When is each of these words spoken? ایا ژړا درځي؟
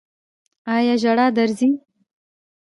ایا 0.75 0.95
ژړا 1.01 1.27
درځي؟ 1.37 1.69